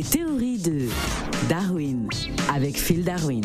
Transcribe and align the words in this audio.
Les 0.00 0.06
théories 0.06 0.56
de 0.56 0.88
Darwin 1.46 2.08
avec 2.48 2.78
Phil 2.78 3.04
Darwin. 3.04 3.42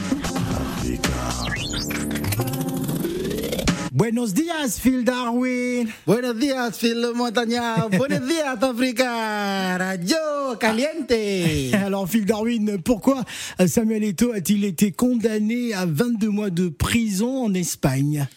Buenos 3.91 4.33
días, 4.33 4.79
Phil 4.81 5.03
Darwin. 5.03 5.89
Buenos 6.07 6.37
días, 6.37 6.71
Phil 6.77 7.11
Montaña. 7.13 7.87
Buenos 7.97 8.25
días, 8.25 8.57
Africa. 8.61 9.77
Radio 9.77 10.57
caliente. 10.57 11.73
Alors, 11.85 12.07
Phil 12.07 12.25
Darwin, 12.25 12.81
pourquoi 12.81 13.25
Samuel 13.67 14.05
Eto'o 14.05 14.31
a-t-il 14.31 14.63
été 14.63 14.93
condamné 14.93 15.73
à 15.73 15.85
22 15.85 16.29
mois 16.29 16.51
de 16.51 16.69
prison 16.69 17.47
en 17.47 17.53
Espagne? 17.53 18.29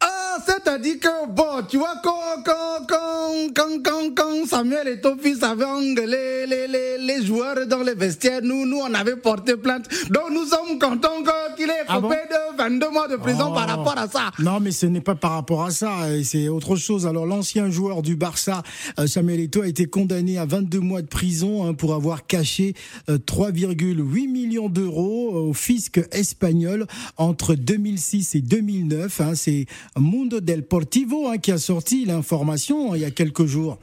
Ah, 0.00 0.38
c'est-à-dire 0.44 0.98
que, 1.00 1.28
bon, 1.28 1.64
tu 1.68 1.78
vois, 1.78 1.94
quand, 2.02 2.42
quand, 2.44 2.86
quand, 2.86 3.54
quand, 3.54 3.82
quand, 3.82 4.14
quand 4.14 4.46
Samuel 4.46 4.88
et 4.88 5.00
ton 5.00 5.16
fils 5.16 5.42
avaient 5.42 5.64
engueulé 5.64 6.46
les, 6.46 6.68
les, 6.68 6.95
les 7.06 7.24
joueurs 7.24 7.66
dans 7.66 7.82
les 7.82 7.94
vestiaires, 7.94 8.40
nous, 8.42 8.66
nous, 8.66 8.78
on 8.78 8.92
avait 8.94 9.16
porté 9.16 9.56
plainte. 9.56 9.86
Donc, 10.10 10.30
nous 10.32 10.44
sommes 10.46 10.78
contents 10.78 11.22
qu'il 11.56 11.68
ait 11.70 11.84
Ah 11.88 12.00
coupé 12.00 12.16
bon 12.56 12.56
de 12.56 12.58
22 12.58 12.90
mois 12.90 13.08
de 13.08 13.16
prison 13.16 13.46
Oh. 13.50 13.54
par 13.54 13.68
rapport 13.68 13.96
à 13.98 14.08
ça. 14.08 14.30
Non, 14.40 14.58
mais 14.60 14.72
ce 14.72 14.86
n'est 14.86 15.00
pas 15.00 15.14
par 15.14 15.32
rapport 15.32 15.62
à 15.64 15.70
ça, 15.70 15.90
c'est 16.24 16.48
autre 16.48 16.76
chose. 16.76 17.06
Alors, 17.06 17.26
l'ancien 17.26 17.70
joueur 17.70 18.02
du 18.02 18.16
Barça, 18.16 18.62
euh, 18.98 19.06
Samuel 19.06 19.40
Eto'o, 19.40 19.62
a 19.62 19.68
été 19.68 19.86
condamné 19.86 20.38
à 20.38 20.44
22 20.46 20.80
mois 20.80 21.02
de 21.02 21.06
prison 21.06 21.66
hein, 21.66 21.74
pour 21.74 21.94
avoir 21.94 22.26
caché 22.26 22.74
euh, 23.08 23.18
3,8 23.18 24.28
millions 24.30 24.68
d'euros 24.68 25.48
au 25.48 25.52
fisc 25.52 26.00
espagnol 26.12 26.86
entre 27.16 27.54
2006 27.54 28.34
et 28.34 28.40
2009. 28.40 29.20
hein. 29.20 29.34
C'est 29.34 29.66
Mundo 29.98 30.40
del 30.40 30.62
Portivo 30.64 31.28
hein, 31.28 31.38
qui 31.38 31.52
a 31.52 31.58
sorti 31.58 32.04
l'information 32.04 32.94
il 32.94 33.02
y 33.02 33.04
a 33.04 33.10
quelques 33.10 33.46
jours. 33.46 33.78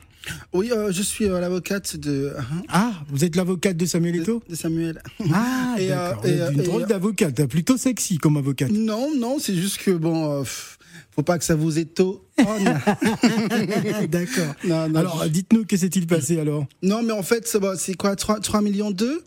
Oui, 0.54 0.72
euh, 0.72 0.92
je 0.92 1.02
suis 1.02 1.26
euh, 1.26 1.40
l'avocate 1.40 1.98
de, 1.98 2.34
Ah, 2.70 2.94
vous 3.10 3.24
êtes 3.24 3.36
l'avocate 3.36 3.78
de 3.78 3.86
Samuel 3.86 4.18
Eto'o? 4.18 4.42
de 4.48 4.56
Samuel. 4.56 5.02
Ah, 5.34 5.76
Et, 5.80 5.88
d'accord. 5.88 6.26
Et, 6.26 6.42
euh, 6.42 6.52
une 6.52 6.60
et, 6.62 6.64
drôle 6.64 6.86
d'avocate, 6.86 7.46
plutôt 7.48 7.78
sexy 7.78 8.18
comme 8.18 8.38
avocate. 8.38 8.72
Non, 8.72 9.10
non, 9.16 9.38
c'est 9.40 9.56
juste 9.56 9.78
que, 9.80 9.92
bon, 9.92 10.42
pff, 10.44 10.78
faut 11.12 11.24
pas 11.24 11.38
que 11.38 11.44
ça 11.46 11.56
vous 11.56 11.78
étonne. 11.78 12.16
D'accord. 14.10 14.56
Non, 14.64 14.90
non, 14.90 15.00
Alors, 15.00 15.26
dites-nous, 15.30 15.66
que 15.66 15.78
s'est-il 15.78 16.08
passé 16.08 16.40
alors? 16.40 16.66
Non, 16.82 17.04
mais 17.04 17.14
en 17.14 17.24
fait, 17.24 17.48
c'est 17.48 17.60
c'est 17.78 17.96
quoi 17.96 18.16
3, 18.16 18.40
3 18.40 18.62
millions 18.62 18.92
2 18.92 19.24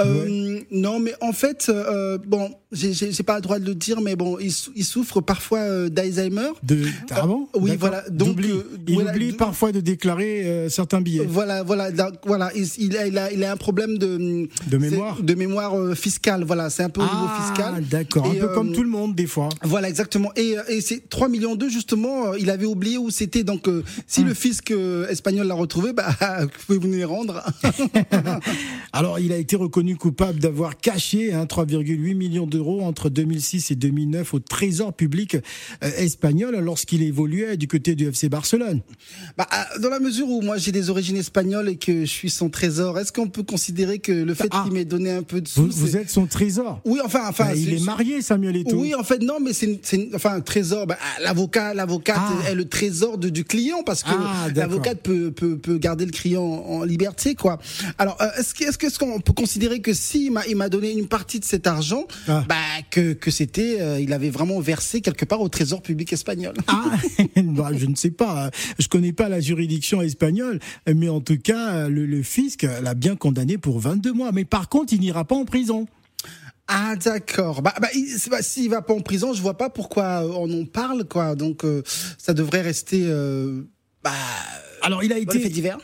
euh, 0.00 0.60
Non, 0.70 0.98
mais 1.00 1.14
en 1.20 1.32
fait, 1.32 1.66
euh, 1.68 2.18
bon, 2.26 2.50
j'ai- 2.72 2.94
pas 3.24 3.36
le 3.36 3.40
droit 3.42 3.58
de 3.58 3.66
le 3.66 3.74
dire, 3.74 4.00
mais 4.00 4.14
bon, 4.16 4.38
il, 4.38 4.52
sou- 4.52 4.70
il 4.76 4.84
souffre 4.84 5.20
parfois 5.20 5.58
euh, 5.60 5.88
d'Alzheimer. 5.88 6.50
de... 6.62 6.84
Ah 7.10 7.26
bon 7.26 7.48
oui, 7.56 7.76
voilà, 7.78 8.02
donc, 8.10 8.38
euh, 8.40 8.62
Il 8.86 8.94
voilà, 8.94 9.10
oublie 9.12 9.32
parfois 9.32 9.72
de 9.72 9.80
déclarer 9.80 10.44
euh, 10.44 10.68
certains 10.68 11.00
billets. 11.00 11.24
Voilà, 11.26 11.62
voilà, 11.62 11.88
voilà, 12.24 12.50
il, 12.54 12.66
il 12.78 12.96
a, 12.96 13.06
il, 13.06 13.16
a, 13.18 13.32
il 13.32 13.42
a 13.44 13.52
un 13.52 13.56
problème 13.56 13.98
de 13.98 14.48
De 14.68 14.76
mémoire 14.78 15.22
de 15.22 15.34
mémoire 15.34 15.78
euh, 15.78 15.94
fiscale. 15.94 16.44
Voilà, 16.44 16.70
c'est 16.70 16.82
un 16.82 16.90
peu 16.90 17.00
au 17.00 17.04
niveau 17.04 17.16
ah, 17.28 17.42
fiscal. 17.54 17.84
d'accord. 17.90 18.26
Un 18.26 18.34
peu 18.34 18.50
euh, 18.50 18.54
comme 18.54 18.72
tout 18.72 18.82
le 18.82 18.88
monde, 18.90 19.14
des 19.14 19.26
fois. 19.26 19.48
Voilà, 19.62 19.88
exactement. 19.88 20.30
Et, 20.36 20.58
euh, 20.58 20.62
et 20.68 20.80
c'est 20.80 21.08
3 21.08 21.28
millions 21.28 21.54
d'euros, 21.56 21.70
justement, 21.72 22.32
euh, 22.32 22.38
il 22.38 22.50
avait 22.50 22.66
oublié 22.66 22.98
où 22.98 23.10
c'était. 23.10 23.44
Donc, 23.44 23.66
euh, 23.68 23.82
si 24.06 24.20
Hum. 24.20 24.28
le 24.28 24.34
fisc 24.34 24.70
euh, 24.70 25.08
espagnol 25.08 25.46
l'a 25.46 25.54
retrouvé, 25.54 25.92
bah, 25.92 26.08
vous 26.42 26.48
pouvez 26.66 26.78
vous 26.78 26.92
les 26.92 27.04
rendre. 27.04 27.42
Alors, 28.92 29.18
il 29.18 29.32
a 29.32 29.36
été 29.36 29.56
reconnu 29.56 29.85
coupable 29.94 30.40
d'avoir 30.40 30.76
caché 30.78 31.32
hein, 31.32 31.44
3,8 31.44 32.14
millions 32.14 32.46
d'euros 32.46 32.80
entre 32.82 33.10
2006 33.10 33.70
et 33.70 33.74
2009 33.76 34.34
au 34.34 34.38
trésor 34.40 34.92
public 34.92 35.36
euh, 35.36 35.90
espagnol 35.98 36.56
lorsqu'il 36.58 37.02
évoluait 37.02 37.56
du 37.56 37.68
côté 37.68 37.94
du 37.94 38.08
FC 38.08 38.28
Barcelone. 38.28 38.80
Bah, 39.36 39.46
euh, 39.52 39.78
dans 39.80 39.90
la 39.90 40.00
mesure 40.00 40.28
où 40.28 40.40
moi 40.42 40.56
j'ai 40.58 40.72
des 40.72 40.90
origines 40.90 41.16
espagnoles 41.16 41.68
et 41.68 41.76
que 41.76 42.00
je 42.00 42.10
suis 42.10 42.30
son 42.30 42.48
trésor, 42.48 42.98
est-ce 42.98 43.12
qu'on 43.12 43.28
peut 43.28 43.42
considérer 43.42 43.98
que 43.98 44.12
le 44.12 44.34
fait 44.34 44.48
Ah. 44.50 44.62
qu'il 44.64 44.72
m'ait 44.72 44.84
donné 44.84 45.10
un 45.10 45.22
peu 45.22 45.40
de 45.40 45.46
sous, 45.48 45.68
Vous, 45.70 45.96
êtes 45.96 46.10
son 46.10 46.26
trésor. 46.26 46.80
Oui, 46.84 46.98
enfin, 47.04 47.20
enfin, 47.28 47.46
Bah, 47.46 47.54
il 47.54 47.72
est 47.74 47.84
marié, 47.84 48.22
Samuel 48.22 48.56
Eto'o. 48.56 48.80
Oui, 48.80 48.94
en 48.94 49.04
fait, 49.04 49.20
non, 49.22 49.38
mais 49.40 49.52
c'est, 49.52 49.78
enfin 50.14 50.32
un 50.34 50.40
trésor. 50.40 50.86
Bah, 50.86 50.96
l'avocat, 51.22 51.74
l'avocate 51.74 52.16
Ah. 52.18 52.50
est 52.50 52.54
le 52.54 52.64
trésor 52.68 53.18
de, 53.18 53.28
du 53.28 53.44
client 53.44 53.82
parce 53.84 54.02
que 54.02 54.08
Ah, 54.10 54.48
l'avocate 54.54 55.02
peut, 55.02 55.30
peut, 55.30 55.58
peut 55.58 55.76
garder 55.78 56.06
le 56.06 56.12
client 56.12 56.42
en, 56.42 56.76
en 56.78 56.82
liberté, 56.84 57.34
quoi. 57.34 57.58
Alors, 57.98 58.16
euh, 58.20 58.26
est-ce 58.38 58.54
est-ce 58.64 58.84
est-ce 58.86 58.98
qu'on 58.98 59.20
peut 59.20 59.32
considérer 59.32 59.75
que 59.80 59.92
si 59.92 60.26
il 60.26 60.30
m'a, 60.32 60.46
il 60.46 60.56
m'a 60.56 60.68
donné 60.68 60.92
une 60.92 61.08
partie 61.08 61.40
de 61.40 61.44
cet 61.44 61.66
argent, 61.66 62.06
Ah. 62.28 62.44
bah 62.48 62.56
que, 62.90 63.12
que 63.12 63.30
c'était, 63.30 63.80
euh, 63.80 64.00
il 64.00 64.12
avait 64.12 64.30
vraiment 64.30 64.60
versé 64.60 65.00
quelque 65.00 65.24
part 65.24 65.40
au 65.40 65.48
trésor 65.48 65.82
public 65.82 66.12
espagnol. 66.12 66.54
Ah, 66.66 66.84
bah, 67.36 67.70
je 67.76 67.86
ne 67.86 67.94
sais 67.94 68.10
pas. 68.10 68.50
Je 68.78 68.88
connais 68.88 69.12
pas 69.12 69.28
la 69.28 69.40
juridiction 69.40 70.02
espagnole, 70.02 70.60
mais 70.92 71.08
en 71.08 71.20
tout 71.20 71.38
cas, 71.38 71.88
le, 71.88 72.06
le 72.06 72.22
fisc 72.22 72.62
l'a 72.82 72.94
bien 72.94 73.16
condamné 73.16 73.58
pour 73.58 73.78
22 73.80 74.12
mois. 74.12 74.32
Mais 74.32 74.44
par 74.44 74.68
contre, 74.68 74.92
il 74.92 75.00
n'ira 75.00 75.24
pas 75.24 75.34
en 75.36 75.44
prison. 75.44 75.86
Ah 76.68 76.96
d'accord. 76.96 77.62
Bah, 77.62 77.74
bah, 77.80 77.88
s'il 78.40 78.70
va 78.70 78.82
pas 78.82 78.92
en 78.92 79.00
prison, 79.00 79.32
je 79.32 79.40
vois 79.40 79.56
pas 79.56 79.70
pourquoi 79.70 80.24
euh, 80.24 80.32
on 80.36 80.62
en 80.62 80.64
parle 80.64 81.04
quoi. 81.04 81.36
Donc 81.36 81.64
euh, 81.64 81.82
ça 82.18 82.34
devrait 82.34 82.62
rester. 82.62 83.02
euh, 83.04 83.62
bah, 84.02 84.10
Alors, 84.86 85.02
il 85.04 85.12
a 85.12 85.18
été, 85.18 85.38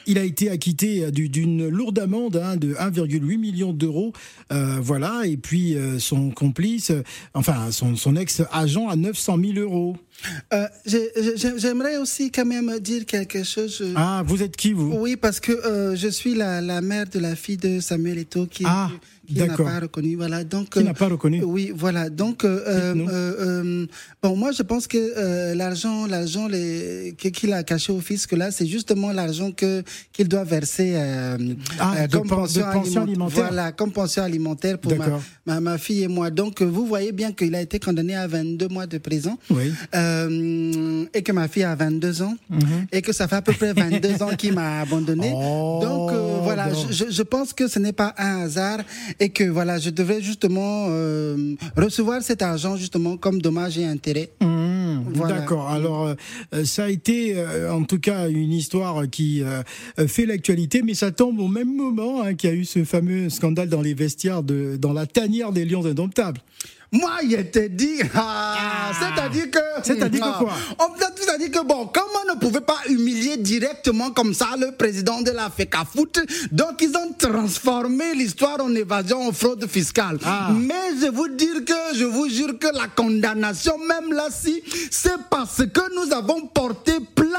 il 0.07 0.19
a 0.19 0.23
été 0.25 0.49
acquitté 0.51 1.11
du- 1.11 1.29
d'une 1.29 1.69
lourde 1.69 1.99
amende 1.99 2.37
hein, 2.37 2.57
de 2.57 2.75
1,8 2.75 3.37
million 3.39 3.73
d'euros. 3.73 4.13
Euh, 4.53 4.79
voilà. 4.81 5.23
Et 5.27 5.37
puis, 5.37 5.75
euh, 5.77 5.99
son 5.99 6.31
complice, 6.31 6.91
euh, 6.91 7.03
enfin, 7.35 7.71
son, 7.71 7.97
son 7.97 8.17
ex-agent 8.17 8.89
à 8.89 8.97
900 8.97 9.39
000 9.39 9.59
euros. 9.59 9.97
Euh, 10.55 10.67
j'ai- 10.87 11.11
j'ai- 11.37 11.59
J'aimerais 11.59 11.97
aussi 11.97 12.31
quand 12.31 12.45
même 12.47 12.79
dire 12.81 13.05
quelque 13.07 13.43
chose. 13.43 13.77
je- 13.81 13.93
Ah, 13.97 14.23
vous 14.25 14.43
êtes 14.43 14.57
qui, 14.57 14.73
vous? 14.73 14.93
Oui, 14.97 15.17
parce 15.17 15.41
que 15.41 15.53
euh, 15.53 15.97
je 15.97 16.09
suis 16.09 16.35
la, 16.35 16.61
la 16.61 16.81
mère 16.81 17.07
de 17.09 17.19
la 17.19 17.35
fille 17.35 17.57
de 17.57 17.81
Samuel 17.81 18.19
Eto'o 18.19 18.47
qui, 18.47 18.62
Ah, 18.67 18.91
qui 19.34 19.38
n'a 19.48 19.56
pas 19.56 19.81
reconnu. 19.81 20.16
Voilà, 20.16 20.44
donc. 20.44 20.70
Qui 20.70 20.78
euh, 20.78 20.82
n'a 20.82 20.94
pas 20.94 21.09
reconnu 21.09 21.43
Oui, 21.44 21.72
voilà. 21.75 22.10
Donc, 22.10 22.44
euh, 22.44 22.60
euh, 22.66 22.94
euh, 22.97 23.34
euh, 23.41 23.87
bon, 24.22 24.37
moi, 24.37 24.53
je 24.53 24.62
pense 24.62 24.87
que 24.87 24.98
euh, 24.98 25.54
l'argent, 25.54 26.06
l'argent 26.06 26.48
qu'il 27.19 27.53
a 27.53 27.62
caché 27.62 27.93
au 27.93 28.00
fisc 28.00 28.32
là, 28.32 28.50
c'est 28.50 28.66
justement 28.66 29.12
l'argent 29.12 29.53
que 29.53 29.82
qu'il 30.12 30.28
doit 30.28 30.44
verser 30.44 30.93
euh, 30.97 31.37
Ah, 31.78 32.06
de 32.06 32.12
pen- 32.19 32.22
de 32.22 32.28
pension 32.28 32.66
aliment- 32.66 33.03
alimentaire. 33.03 33.47
Voilà, 33.47 33.72
comme 33.72 33.93
pension 33.93 34.22
alimentaire 34.22 34.78
pour 34.78 34.94
ma, 34.97 35.20
ma, 35.47 35.60
ma 35.60 35.78
fille 35.78 36.03
et 36.03 36.09
moi. 36.09 36.31
Donc, 36.31 36.60
euh, 36.62 36.64
vous 36.66 36.87
voyez 36.87 37.12
bien 37.12 37.32
qu'il 37.32 37.54
a 37.54 37.60
été 37.60 37.78
condamné 37.78 38.14
à 38.14 38.26
22 38.26 38.69
mois 38.69 38.87
de 38.87 38.99
prison. 38.99 39.38
Oui. 39.50 39.72
Euh, 39.94 41.04
et 41.14 41.22
que 41.22 41.32
ma 41.32 41.49
fille 41.49 41.64
a 41.64 41.75
22 41.75 42.22
ans 42.22 42.34
Mhm. 42.50 42.87
et 42.93 43.03
que 43.03 43.12
ça 43.12 43.28
fait 43.28 43.37
à 43.37 43.43
peu 43.43 43.53
près 43.53 43.72
22 43.72 44.22
ans 44.22 44.31
qu'il 44.37 44.53
m'a 44.54 44.81
abandonné. 44.81 45.32
Oh, 45.44 45.81
Donc 45.82 46.10
euh, 46.12 46.38
voilà, 46.43 46.69
bon. 46.69 46.87
je, 46.91 47.04
je 47.10 47.22
pense 47.22 47.53
que 47.53 47.66
ce 47.69 47.78
n'est 47.78 47.93
pas 47.93 48.14
un 48.19 48.43
hasard 48.43 48.78
et 49.22 49.28
que 49.28 49.44
voilà, 49.44 49.78
je 49.78 49.91
devrais 49.91 50.21
justement 50.21 50.87
euh, 50.91 51.55
recevoir 51.77 52.22
cet 52.22 52.43
argent 52.43 52.77
justement 52.77 53.16
comme 53.16 53.41
dommage 53.41 53.78
et 53.78 53.84
intérêt. 53.84 54.31
Mmh, 54.41 55.03
Voilà. 55.15 55.38
D'accord. 55.38 55.69
Alors, 55.71 56.06
euh, 56.06 56.15
euh, 56.55 56.65
ça 56.65 56.84
a 56.84 56.88
été, 56.88 57.34
euh, 57.37 57.72
en 57.72 57.84
tout 57.84 58.00
cas, 58.00 58.28
une 58.28 58.53
histoire 58.53 59.09
qui 59.09 59.43
fait 60.09 60.27
l'actualité, 60.27 60.82
mais 60.82 60.94
ça 60.94 61.11
tombe 61.12 61.38
au 61.38 61.49
même 61.49 61.75
moment 61.75 62.22
hein, 62.22 62.34
qu'il 62.34 62.50
y 62.50 62.53
a 62.53 62.56
eu 62.56 62.65
ce 62.65 62.82
fameux 62.84 63.31
scandale 63.31 63.69
dans 63.69 63.81
les 63.81 63.94
vestiaires, 63.94 64.43
de, 64.43 64.77
dans 64.77 64.93
la 64.93 65.06
tanière 65.06 65.53
des 65.53 65.65
Lions 65.65 65.87
Indomptables. 65.87 66.41
Moi, 66.95 67.11
il 67.23 67.33
était 67.35 67.71
dit, 67.71 68.01
ah, 68.15 68.91
c'est-à-dire 69.01 69.51
que, 69.51 69.59
C'est-à-dire 69.83 70.21
que 70.21 70.27
Ah, 70.29 70.37
quoi? 70.39 70.53
On- 70.79 70.93
C'est-à-dire 71.17 71.51
que 71.51 71.65
bon, 71.65 71.87
comme 71.87 72.05
on 72.29 72.35
ne 72.35 72.39
pouvait 72.39 72.61
pas 72.61 72.77
humilier 72.89 73.39
directement 73.39 74.11
comme 74.11 74.35
ça 74.35 74.49
le 74.59 74.73
président 74.73 75.23
de 75.23 75.31
la 75.31 75.49
FECA 75.49 75.85
Foot, 75.91 76.19
donc 76.51 76.83
ils 76.83 76.95
ont 76.97 77.13
transformé 77.19 78.15
l'histoire 78.15 78.61
en 78.61 78.75
évasion, 78.75 79.27
en 79.29 79.33
fraude 79.33 79.67
fiscale. 79.69 80.19
Ah. 80.25 80.51
Mais 80.53 80.75
je 81.01 81.07
vous 81.11 81.29
dire 81.29 81.65
que, 81.65 81.97
je 81.97 82.05
vous 82.05 82.29
jure 82.29 82.59
que 82.59 82.69
la 82.77 82.89
condamnation, 82.89 83.79
même 83.79 84.13
là, 84.13 84.27
si, 84.31 84.63
c'est 84.91 85.17
parce 85.31 85.63
que 85.65 85.95
nous 85.95 86.13
avons 86.13 86.43
porté 86.49 86.99
plainte 87.15 87.31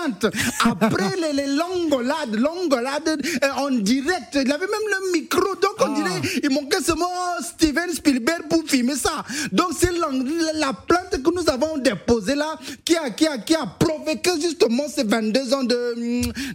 après 0.69 1.15
les, 1.21 1.33
les 1.33 1.47
longolades, 1.55 2.35
longolades 2.35 3.21
euh, 3.43 3.49
en 3.57 3.71
direct. 3.71 4.29
Il 4.35 4.51
avait 4.51 4.67
même 4.67 4.87
le 4.89 5.11
micro, 5.13 5.41
donc 5.55 5.75
on 5.79 5.85
Ah. 5.85 5.93
dirait, 5.95 6.39
il 6.43 6.49
manquait 6.49 6.81
seulement 6.83 7.09
Steven 7.41 7.89
Spielberg 7.93 8.43
pour 8.49 8.63
filmer 8.67 8.95
ça. 8.95 9.23
Donc 9.51 9.69
c'est 9.77 9.91
la, 9.91 10.07
la 10.55 10.73
plainte 10.73 11.21
que 11.23 11.29
nous 11.33 11.49
avons 11.49 11.77
déposée 11.77 12.35
là 12.35 12.57
qui 12.85 12.95
a, 12.95 13.09
qui 13.11 13.27
a, 13.27 13.37
qui 13.37 13.55
a 13.55 13.65
provoqué 13.65 14.31
justement 14.41 14.83
ces 14.87 15.03
22 15.03 15.53
ans 15.53 15.63
de, 15.63 15.95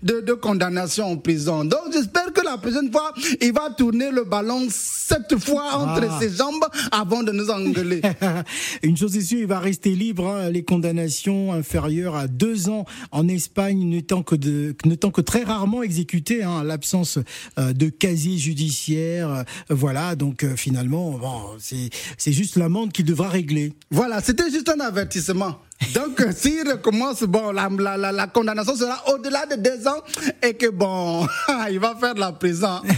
de, 0.02 0.20
de 0.20 0.32
condamnation 0.34 1.06
en 1.12 1.17
prison. 1.17 1.64
Donc 1.64 1.93
j'espère 1.93 2.32
que 2.32 2.41
la 2.50 2.59
prochaine 2.59 2.91
fois, 2.93 3.12
il 3.41 3.53
va 3.53 3.71
tourner 3.71 4.11
le 4.11 4.25
ballon 4.25 4.67
sept 4.71 5.37
fois 5.39 5.75
entre 5.75 6.06
Ah. 6.11 6.19
ses 6.21 6.31
jambes 6.35 6.65
avant 6.91 7.23
de 7.23 7.33
nous 7.33 7.50
engueuler. 7.50 8.00
Une 8.83 8.97
chose 8.97 9.17
est 9.17 9.21
sûre, 9.23 9.39
il 9.41 9.47
va 9.47 9.59
rester 9.61 9.91
libre. 9.95 10.27
hein. 10.29 10.50
Les 10.50 10.62
condamnations 10.65 11.53
inférieures 11.53 12.15
à 12.17 12.27
deux 12.29 12.69
ans 12.69 12.85
en 13.12 13.29
Espagne 13.29 13.85
n'étant 13.89 14.23
que, 14.23 14.35
de, 14.35 14.75
n'étant 14.85 15.11
que 15.11 15.21
très 15.21 15.43
rarement 15.45 15.83
exécutées, 15.83 16.43
hein, 16.43 16.62
l'absence 16.65 17.19
euh, 17.59 17.73
de 17.73 17.89
casier 17.89 18.39
judiciaire. 18.39 19.31
euh, 19.31 19.43
voilà, 19.71 20.15
donc 20.17 20.44
euh, 20.44 20.56
finalement, 20.56 21.12
bon, 21.12 21.43
c'est, 21.59 21.91
c'est 22.17 22.33
juste 22.33 22.56
l'amende 22.56 22.93
qu'il 22.93 23.05
devra 23.05 23.29
régler. 23.29 23.73
voilà, 23.91 24.21
c'était 24.23 24.51
juste 24.51 24.69
un 24.69 24.81
avertissement. 24.81 25.59
Donc, 25.94 26.21
s'il 26.37 26.69
recommence, 26.69 27.23
bon, 27.23 27.53
la, 27.53 27.69
la, 27.97 28.11
la, 28.12 28.27
condamnation 28.27 28.75
sera 28.75 29.01
au-delà 29.15 29.47
de 29.47 29.55
deux 29.56 29.87
ans 29.87 30.01
et 30.43 30.55
que, 30.55 30.69
bon, 30.71 31.25
il 31.71 31.79
va 31.79 31.94
faire 31.94 32.15
la 32.15 32.33
prison. 32.38 32.81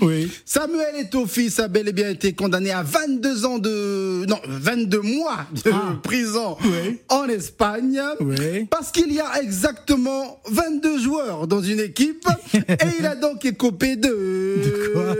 Oui. 0.00 0.28
Samuel 0.44 0.96
Eto'o-fils 0.96 1.60
a 1.60 1.68
bel 1.68 1.86
et 1.86 1.92
bien 1.92 2.10
été 2.10 2.32
condamné 2.32 2.72
à 2.72 2.82
22 2.82 3.44
ans 3.46 3.58
de. 3.58 4.24
Non, 4.26 4.40
22 4.48 5.00
mois 5.00 5.46
de 5.64 5.70
Ah. 5.72 5.92
prison 6.02 6.56
Oui. 6.64 6.98
en 7.08 7.26
Espagne. 7.28 8.02
Oui. 8.18 8.64
Parce 8.68 8.90
qu'il 8.90 9.12
y 9.12 9.20
a 9.20 9.40
exactement 9.40 10.40
22 10.48 10.98
joueurs 10.98 11.46
dans 11.46 11.62
une 11.62 11.78
équipe. 11.78 12.26
et 12.54 12.60
il 12.98 13.06
a 13.06 13.14
donc 13.14 13.44
écopé 13.44 13.94
de. 13.94 14.08
De 14.10 14.90
quoi? 14.92 15.14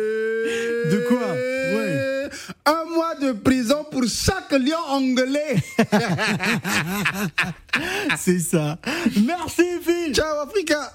De 0.90 1.04
quoi? 1.06 1.28
Ouais. 1.30 2.28
Un 2.66 2.84
mois 2.92 3.14
de 3.14 3.30
prison 3.32 3.86
pour 3.88 4.02
chaque 4.08 4.50
lion 4.50 4.76
anglais. 4.88 5.56
C'est 8.18 8.40
ça. 8.40 8.78
Merci 9.24 9.62
Phil. 9.82 10.12
Ciao, 10.12 10.40
Africa. 10.44 10.92